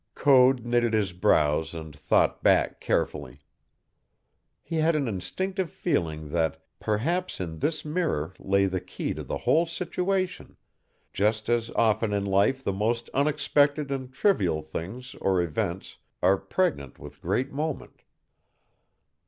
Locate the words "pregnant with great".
16.39-17.51